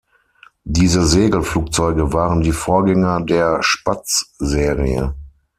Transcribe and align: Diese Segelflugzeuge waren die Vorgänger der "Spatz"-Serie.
Diese 0.65 1.05
Segelflugzeuge 1.05 2.11
waren 2.11 2.41
die 2.41 2.53
Vorgänger 2.53 3.21
der 3.21 3.61
"Spatz"-Serie. 3.61 5.13